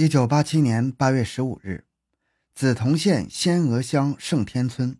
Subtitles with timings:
[0.00, 1.84] 一九八七年八月十五日，
[2.54, 4.96] 梓潼县仙娥乡圣天村，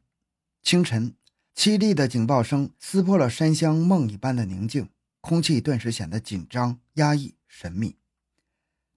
[0.63, 1.15] 清晨，
[1.57, 4.91] 凄厉的警报声撕破了山乡梦一般的宁静，
[5.23, 7.97] 空气顿时显得紧张、压抑、神秘。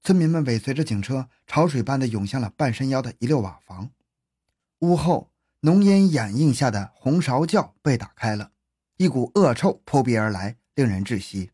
[0.03, 3.89] 村民们尾随着警车，潮水般的涌向了半山腰的一溜瓦房。
[4.79, 5.31] 屋后
[5.61, 8.51] 浓烟掩映下的红苕窖被打开了，
[8.97, 11.51] 一股恶臭扑鼻而来，令人窒息。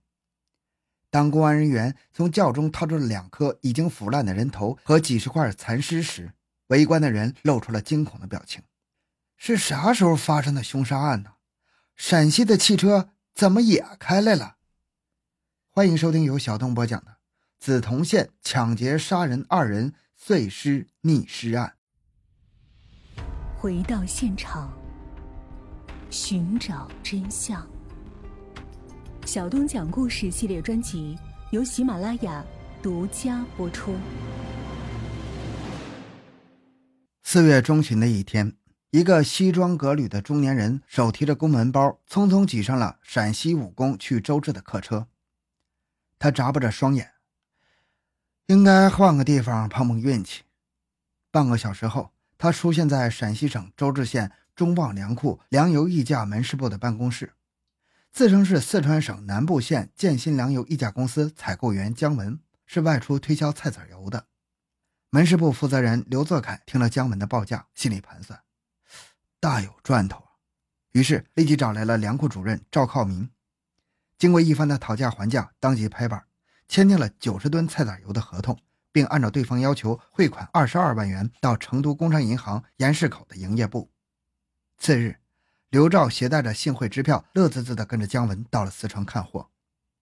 [1.12, 6.34] 当公安人员从窖中掏出了两颗已经腐烂的人头和几十块残尸时，
[6.68, 8.62] 围观的人露出了惊恐的表情。
[9.36, 11.32] 是啥时候发生的凶杀案呢？
[11.96, 14.58] 陕西的汽车怎么也开来了？
[15.72, 17.12] 欢迎收听由小东播讲的
[17.60, 21.76] 《梓潼县抢劫杀人二人碎尸溺尸案》。
[23.58, 24.72] 回到现场，
[26.10, 27.66] 寻找真相。
[29.30, 31.16] 小东讲故事系列专辑
[31.52, 32.44] 由喜马拉雅
[32.82, 33.96] 独家播出。
[37.22, 38.52] 四月中旬的一天，
[38.90, 45.06] 一个西装革履的中年人手提着公文包，匆匆挤上了陕西武功去周至的客车。
[46.18, 47.12] 他眨巴着双眼，
[48.48, 50.42] 应该换个地方碰碰运气。
[51.30, 57.34] 半个小时后，他出现在陕西省周至县中旺粮库粮油溢价门市部的办公室。
[58.12, 64.26] 自称是四川省南部县建新粮油一家公司采购员姜文，是外出推销菜籽油的。
[65.10, 68.42] 门市部负责人刘作凯听了姜文的报价，心里盘算，
[69.40, 70.32] 大有赚头啊！
[70.92, 73.30] 于是立即找来了粮库主任赵靠明。
[74.18, 76.26] 经过一番的讨价还价，当即拍板
[76.68, 78.60] 签订了九十吨菜籽油的合同，
[78.92, 83.90] 并按照对方要求汇款二十二万元到成都工商银行盐市口的营业部。
[84.78, 85.16] 次日。
[85.70, 89.52] 刘兆携带着信汇支票，乐滋滋地跟着姜文到了四川看货。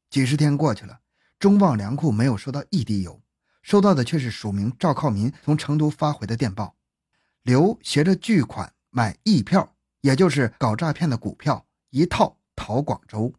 [0.09, 1.01] 几十天过去了，
[1.37, 3.21] 中望粮库没有收到一滴油，
[3.61, 6.77] 收到的却是署名赵靠民从成都发回的电报。
[7.43, 13.33] 刘携着巨款买驿票，也就是搞诈骗的股票，一套逃广州。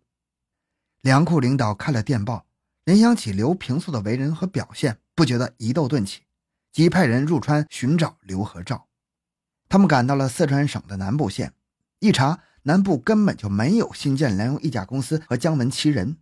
[1.01, 2.45] 粮库领导看了电报，
[2.85, 6.25] 联想起刘平素的为人和表现，不觉得疑窦顿起，
[6.73, 8.87] 即派人入川寻找刘和赵。
[9.71, 11.55] 他们赶到了四川省的南部县。
[12.01, 16.19] 一查，南部根本就没有新建粮油一家公司和姜文其人，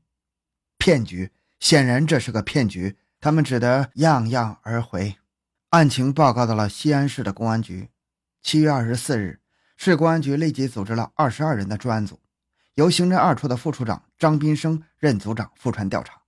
[0.78, 1.32] 骗局！
[1.60, 5.16] 显然这是个骗局，他们只得样样而回。
[5.70, 7.90] 案情报告到了西安市的公安局。
[8.42, 9.40] 七月二十四日，
[9.76, 12.20] 市公安局立即组织了二十二人的专案组，
[12.74, 16.22] 由刑侦二处的副处长张斌生任组长赴川调查。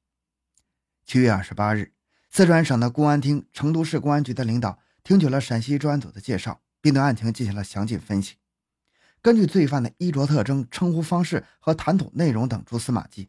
[1.06, 1.92] 七月二十八日，
[2.30, 8.36] 四川省的公安厅、成都市公安局的领导听取了陕西专案组的介绍，并对案情进行了详尽分析。
[9.20, 13.28] 根据罪犯的衣着特征、称呼方式和谈吐内容等蛛丝马迹，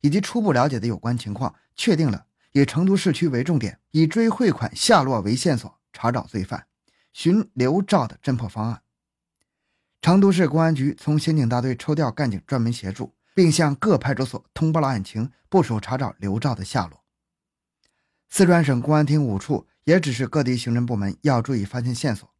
[0.00, 6.66] 以及初步了解的有关情况，确定了以成都市区为重点，以追汇款下落为线索查找罪犯、
[7.12, 8.82] 寻刘兆的侦破方案。
[10.02, 17.02] 成都市公安局从刑警大队抽调干警专门协助，并向各派出所通报了案情，部署查找刘兆的下落。
[18.28, 22.30] 四川省公安厅五处也指示各地刑侦部门要注意发现线索。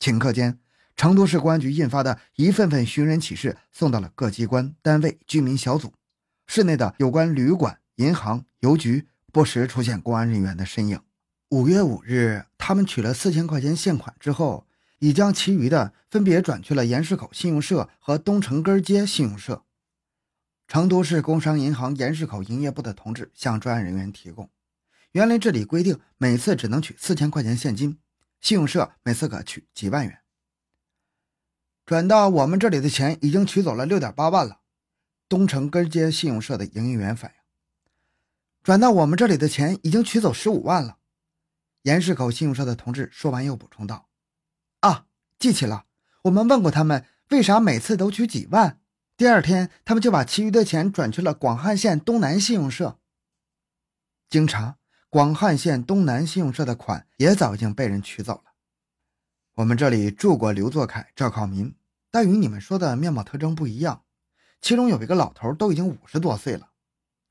[0.00, 0.58] 顷刻间。
[0.98, 5.92] 成都市公安局印发的一份份寻人启事送到了各机关单位、居民小组。
[6.48, 11.00] 市内的有关旅馆、银行、邮局不时出现公安人员的身影。
[11.50, 14.66] 五月五日，他们取了四千块钱现款之后，
[14.98, 19.62] 已将其余的分别转去了盐市口信用社和东城根街信用社。
[20.66, 24.50] 成都市工商银行盐市口营业部的同志向专案人员提供：
[25.12, 27.98] 原来这里规定每次只能取四千块钱现金，
[28.40, 30.18] 信用社每次可取几万元。
[31.88, 34.60] 转到我们这里的钱已经取走了六点八万了。
[35.26, 37.36] 东城根街信用社的营业员反映，
[38.62, 40.98] 转到我们这里的钱已经取走十五万了。
[41.84, 44.10] 盐市口信用社的同志说完又补充道
[44.80, 45.06] ：“啊，
[45.38, 45.86] 记起了，
[46.24, 48.78] 我们问过他们，为啥每次都取几万？
[49.16, 52.98] 第二天他们就把其余的钱转去了广汉县东南信用社。
[54.28, 54.76] 经查，
[55.08, 58.52] 广汉县东南信用社的款也早已经被人取走了。
[59.54, 61.74] 我们这里住过刘作凯、赵靠民。”
[62.10, 64.02] 但与你们说的面貌特征不一样，
[64.60, 66.70] 其中有一个老头都已经五十多岁了。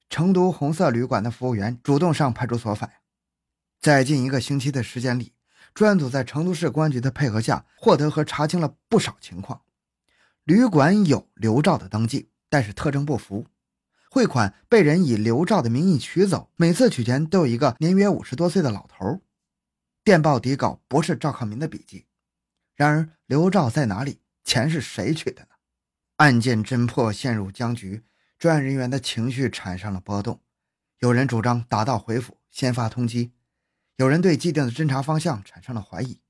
[0.10, 2.96] 成都红色旅馆的服务员主动上派出所反映，
[3.82, 5.34] 在近一个星期的时间里，
[5.74, 9.62] 专案组在成都市公安局的配合下，获得和查清了不少情况。
[10.46, 13.48] 旅馆有刘兆的登记，但是特征不符，
[14.10, 19.20] 汇款被人以刘兆的名义取走，每次取钱都有一个年约五十多岁的老头。
[20.06, 22.06] 电报底稿不是赵克民的笔迹，
[22.76, 24.22] 然而刘兆在哪里？
[24.48, 25.50] 钱是谁取的呢？
[26.16, 28.06] 案件侦破陷入僵局，
[28.40, 30.40] 专案人员的情绪产生了波动。
[31.00, 33.32] 有人主张打道回府，先发通缉；
[33.98, 36.22] 有人对既定的侦查方向产生了怀疑。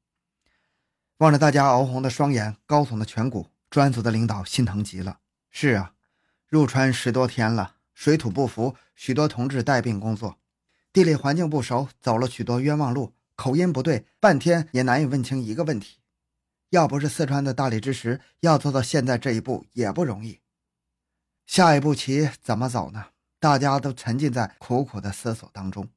[1.17, 5.19] 望着大家熬红的双眼、高耸的颧骨，专案组的领导心疼极了。
[5.51, 5.93] 是啊，
[6.47, 10.39] 入川十多天了，水土不服，许多同志带病工作，
[10.91, 15.99] 地理环境不熟，走了许多冤枉路，口音不对，半天也难以问清一个问题。
[16.69, 20.41] 要不是四川的大力支持，要做到现在这一步也不容易。
[21.45, 23.05] 下一步棋怎么走呢？
[23.39, 25.87] 大家都沉浸在苦苦的思索当中。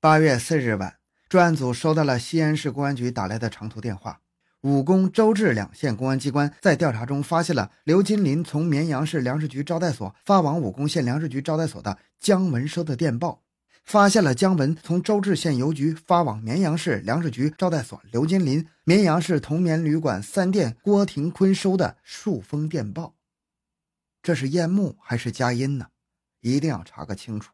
[0.00, 0.96] 八月四日晚，
[1.28, 4.20] 专案组收到了西安市公安局打来的长途电话。
[4.62, 13.43] 武功、周至两县公安机关在调查中发现了刘金林从绵阳市粮食局招待所发往武功县粮食局招待所的姜文收的电报，
[13.84, 23.14] 发现了姜文从周至县邮局发往绵阳市粮食局招待所刘金林绵阳市同眠旅馆三店郭廷坤收的数封电报。
[24.22, 25.88] 这是烟幕还是佳音呢？
[26.40, 27.52] 一定要查个清楚。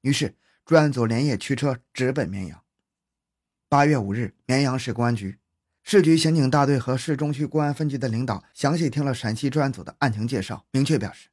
[0.00, 0.34] 于是。
[0.64, 2.60] 专案组连夜驱车直奔绵阳。
[3.68, 5.38] 八月五日，绵阳市公安局
[5.84, 11.28] 市局刑警大队和市中区公安分局的领导详细听了陕西专案组的案情介绍，明确表示，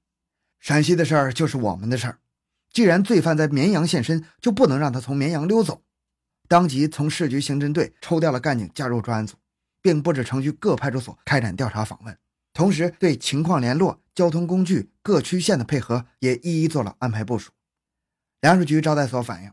[0.59, 2.19] 陕西的事儿就是我们的事儿。
[2.73, 5.83] 既然罪犯在绵阳现身，就不能让他从绵阳溜走。
[6.49, 9.37] 当即从市局刑侦队抽调了干警加入专案组，
[9.81, 12.17] 并布置程序各派出所开展调查访问，
[12.51, 17.51] 同时对情况联络、交通工具、各区县的配合也一一做了安排部署。
[18.41, 19.51] 粮食局招待所反映，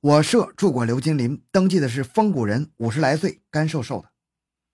[0.00, 4.10] 我社住过刘金林，登记的是丰谷人，五十来岁，干瘦瘦的。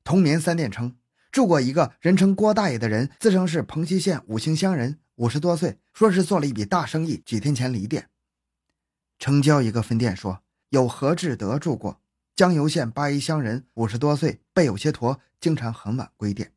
[0.03, 0.97] 同眠三店称
[1.31, 8.09] 住过一个人称郭大爷的人，自称是蓬溪县五星乡人，五十多岁，说是做了一笔大生意，几天前离店。
[9.19, 12.00] 城郊一个分店说有何志德住过，
[12.35, 16.53] 江油县八一乡人，五十多岁，背有些驼，经常很晚归店。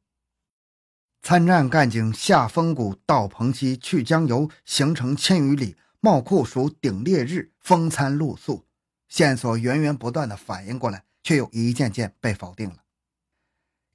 [1.21, 5.75] 参战干警下丰谷到蓬溪去江油，行程千余里。
[6.01, 8.67] 冒酷暑顶烈日，风餐露宿，
[9.09, 12.83] 线索源源不断的反应过来，却又一件件被否定了。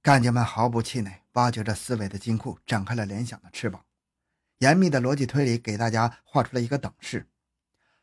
[0.03, 3.85] 干警们毫不气馁，挖掘着思维的金库，展开了联想的翅膀。
[4.61, 7.27] 严密的逻辑推理给大家画出了一个等式：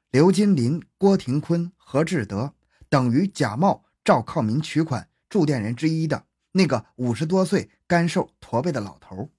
[0.09, 2.55] 刘金林、郭廷坤、何志德
[2.89, 9.29] 等于假冒赵靠民取款驻店人之一的那个五十多岁、干瘦驼背的老头。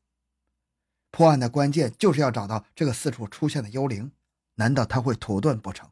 [1.10, 4.12] 破案的关键就是要找到这个四处出现的幽灵。
[4.54, 5.88] 难道他会土遁不成？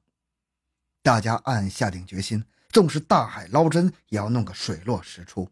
[1.02, 5.50] 大家暗暗下定决心，纵是大海捞针，也要弄个水落石出。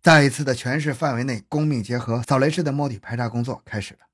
[0.00, 4.07] 再一次的全市范围内公密结合、扫雷式的摸底排查工作开始了。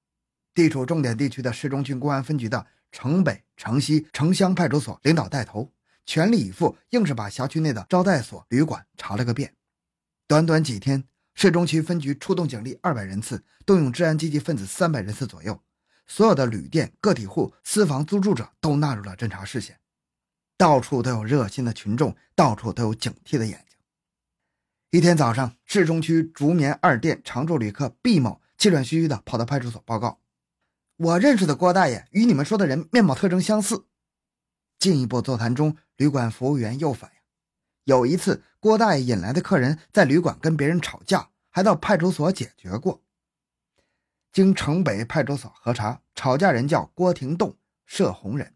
[0.55, 5.73] 地处重点地区的市中区公安分局的城北、城西、城乡派出所领导带头，
[6.06, 9.55] 全力以赴，硬是把辖区内的招待所、旅馆查了个遍。
[10.29, 11.05] 短短几天，
[11.35, 15.61] 市中区分局出动警力二百人次，动用治安积极分子三百人次左右。
[16.06, 19.81] 所有的旅店、个体户、私房租住者都纳入了侦查视线，
[20.56, 23.79] 到处都有热心的群众，到处都有警惕的眼睛。
[24.91, 30.21] 一天早上，市中区竹棉二店常住旅客毕某气喘吁吁地跑到派出所报告
[30.96, 33.87] ：“我认识的郭大爷与你们说的人面貌特征相似。”
[34.79, 37.17] 进一步座谈中，旅馆服务员又反映，
[37.85, 43.02] 有一次郭大爷引来的客人在旅馆跟别人吵架，还到派出所解决过。
[44.32, 47.56] 经城北派出所核查，吵架人叫郭廷栋，
[47.87, 48.52] 涉洪人，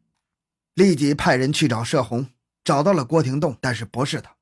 [0.74, 2.28] 立即派人去找涉洪，
[2.64, 4.36] 找到了郭廷栋，但是不是他。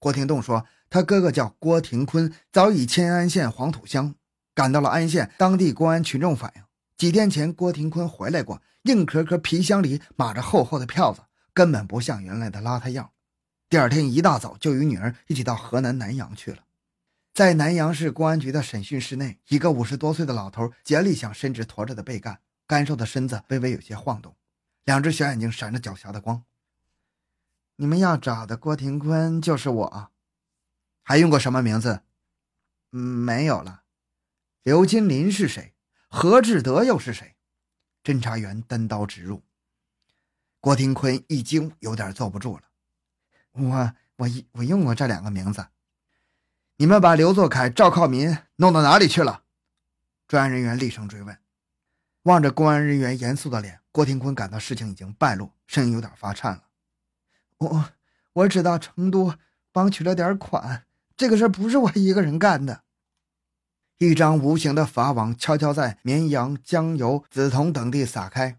[0.00, 4.16] 郭廷栋说，他哥哥叫郭廷坤，早已迁安县黄土乡。
[4.52, 6.63] 赶到了安县，当地公安群众反映，
[6.96, 11.22] 几天前郭廷坤回来过，硬壳壳皮箱里码着厚厚的票子，
[11.52, 13.10] 根本不像原来的邋遢样。
[13.68, 16.64] 第二天一大早就与女儿一起到河南南阳去了。
[17.32, 24.36] 在南阳市公安局的审讯室内，一个五十多岁的老头竭力想伸直驼着的背干，干瘦的身子微微有些晃动，
[24.84, 26.44] 两只小眼睛闪着狡黠的光。
[27.76, 30.10] 你们要找的郭廷坤就是我，
[31.02, 32.02] 还用过什么名字？
[32.92, 33.82] 嗯，没有了。
[34.62, 35.73] 刘金林是谁？
[36.16, 37.34] 何志德又是谁？
[38.04, 39.42] 侦查员单刀直入。
[40.60, 42.62] 郭廷坤一惊，有点坐不住了。
[43.50, 45.66] 我我我用过这两个名字。
[46.76, 49.42] 你们把刘作凯、赵靠民弄到哪里去了？
[50.28, 51.36] 专案人员厉声追问。
[52.22, 56.62] 望着公安人员严肃的脸，郭廷坤感到事情已经败露，声音有点发颤了。
[57.58, 57.90] 我
[58.34, 59.34] 我只到成都
[59.72, 62.83] 帮取了点款，这个事不是我一个人干的。
[63.98, 68.58] 一张无形的法网悄悄在绵阳、江油、梓潼等地撒开。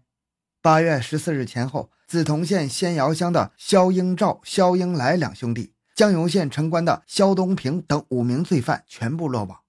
[0.62, 5.74] 八月十四日前后，梓潼县仙瑶乡的肖英照、肖英来两兄弟。
[5.94, 9.60] 江油县城关的肖东平等五名罪犯全部落网，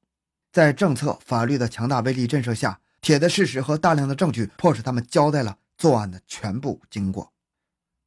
[0.51, 7.31] 在政策、法律的强大威力震慑下，铁的事实和大量的证据迫使他们交代了作案的全部经过。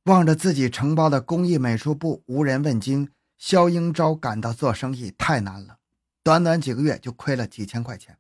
[0.05, 5.79] 望着自己承包的工艺美术部无人问津，肖英昭感到做生意太难了，
[6.23, 8.19] 短短几个月就亏了几千块钱。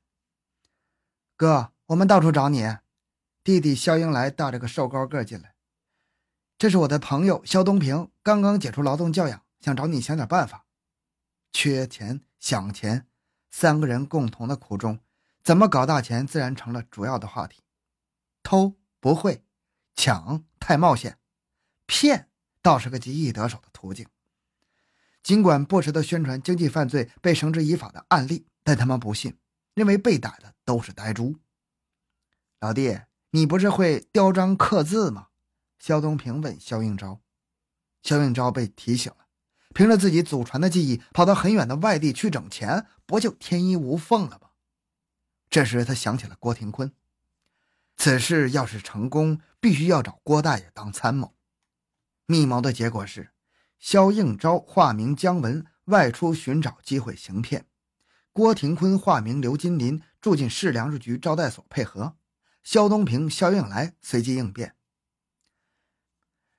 [1.36, 2.78] 哥，我们到处找你。
[3.42, 5.54] 弟弟肖英来带着个瘦高个进来，
[6.58, 10.66] 这是我的朋友肖东平，刚刚解除劳动教养，想找你想点办法。
[11.52, 13.06] 缺钱想钱，
[13.50, 15.00] 三个人共同的苦衷，
[15.42, 17.62] 怎么搞大钱自然成了主要的话题。
[18.42, 19.42] 偷不会，
[19.94, 21.18] 抢太冒险，
[21.86, 22.28] 骗
[22.60, 24.06] 倒是个极易得手的途径。
[25.22, 29.36] 尽管不时的宣传经济犯罪被绳之以法的案例，但他们不信，
[29.74, 31.36] 认为被逮的都是呆猪。
[32.60, 33.00] 老弟，
[33.30, 35.28] 你不是会雕章刻字吗？
[35.78, 37.20] 肖东平问肖应昭。
[38.02, 39.26] 肖应昭被提醒了，
[39.74, 44.50] 凭着自己祖传的技艺，跑到很远的外地去整钱，不就天衣无缝了吗？
[45.50, 46.92] 这时他想起了郭廷坤。
[47.96, 51.34] 此事要是成功，必须要找郭大爷当参谋。
[52.24, 53.30] 密谋的结果是，
[53.80, 57.66] 肖应昭化名姜文外出寻找机会行骗，
[58.32, 62.14] 郭廷坤化名刘金林住进市粮食局招待所配合，
[62.62, 64.76] 肖东平、肖应来随机应变。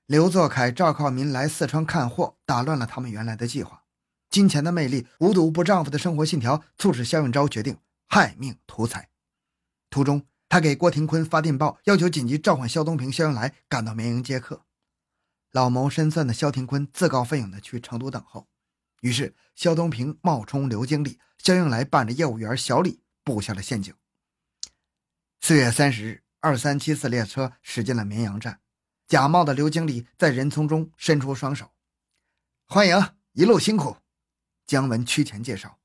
[0.08, 3.84] 刘作凯、赵靠民来四川看货，打乱了他们原来的计划。
[4.30, 9.10] 金钱的魅力、无毒不丈夫的生活信条，促使肖应昭决定害命图财。
[9.90, 10.26] 途中。
[10.50, 14.66] 他给郭廷坤发电报，要求紧急召唤肖东平、肖应来赶到绵阳接客。
[15.52, 18.48] 老谋深算的肖廷坤自告奋勇地去成都等候。
[19.02, 23.94] 于是，肖东平冒充刘经理，肖应来扮着业务员小李布下了陷阱。
[25.42, 28.62] 四月三十日，二三七四列车驶进了绵阳站，
[29.08, 31.72] 假冒的刘经理在人丛中伸出双手
[32.68, 33.98] ：“欢迎，一路辛苦。”
[34.68, 35.80] 姜文屈前介绍：“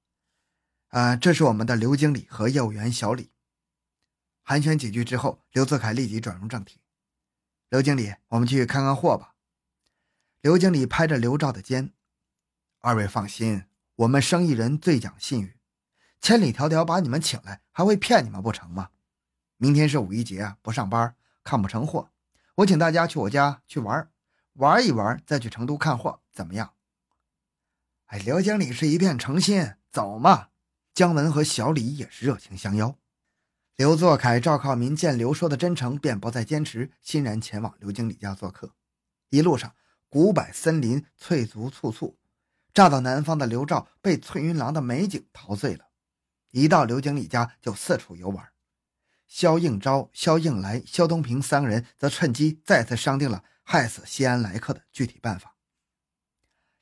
[0.89, 3.33] 啊，这是我们的刘经理和业务员小李。”
[4.45, 6.81] 寒暄几句之后，刘泽凯立即转入正题
[7.71, 9.33] ：“刘经理，我们去看看货吧。”
[10.47, 11.93] 刘经理拍着刘兆的肩
[12.79, 13.65] ：“二位放心，
[13.97, 15.59] 我们生意人最讲信誉，
[16.21, 18.91] 千里迢迢把你们请来，还会骗你们不成吗？
[19.57, 22.13] 明天是五一节啊，不上班看不成货，
[22.55, 24.09] 我请大家去我家去玩，
[24.53, 26.75] 玩一玩再去成都看货，怎么样？”
[28.07, 30.51] 哎，刘经理是一片诚心，走嘛！
[30.95, 32.97] 姜文和小李也是热情相邀。
[33.75, 38.71] 刘作凯、赵靠民见刘说的真诚，便不再坚持，欣然前往刘经理家做客。
[39.31, 39.75] 一路上，
[40.09, 42.19] 古柏森林，翠竹簇簇。
[42.73, 45.87] 乍到南方的刘兆被翠云廊的美景陶醉了，
[46.51, 48.49] 一到刘经理家就四处游玩。
[49.27, 55.57] 肖应昭、肖应来、肖东平三个人则趁机再次商定了害死西安来客的具体办法。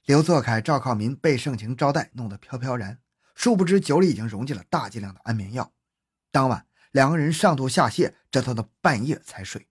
[0.05, 3.01] 刘作凯、赵靠民被盛情招待，弄得飘飘然，
[3.35, 5.73] 殊不知酒里已经融进了大剂量的安眠药。
[6.31, 6.67] 当晚。
[6.95, 9.67] 两个人上吐下泻，折腾到半夜才睡。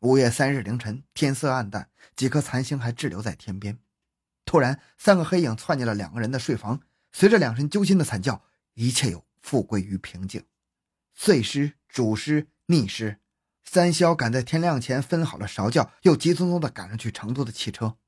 [0.00, 3.78] 五月三日凌晨，天色暗淡，几颗残星还滞留在天边。
[4.46, 6.80] 突然，三个黑影窜进了两个人的睡房，
[7.12, 8.42] 随着两声揪心的惨叫，
[8.72, 10.46] 一切又复归于平静。
[11.12, 13.18] 碎尸、煮尸、溺尸，
[13.62, 17.98] 三霄赶在天亮前分好了芍药，又急匆匆地赶上去成都的汽车。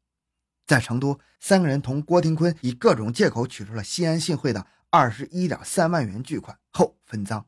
[0.66, 7.46] 在成都，三个人同郭廷坤以各种借口取出了西安信汇的二十一点三万元巨款后分赃。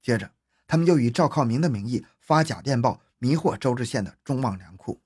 [0.00, 0.32] 接着，
[0.66, 5.00] 他们又以赵靠明的名义发假电报，迷惑周至县的中望粮库。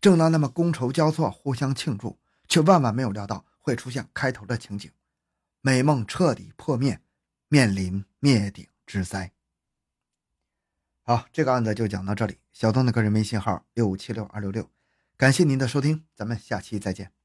[0.00, 4.92] 正当他们觥筹交错，互相庆祝，却万万没有料到会出现开头的情景：
[5.62, 7.02] 美梦彻底破灭，
[7.48, 9.32] 面临灭顶之灾。
[11.02, 12.38] 好，这个案子就讲到这里。
[12.52, 14.70] 小东的个人微信号六五七六二六六，
[15.16, 17.15] 感谢您的收听，咱们下期再见。